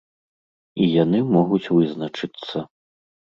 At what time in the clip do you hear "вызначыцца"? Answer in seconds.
1.75-2.65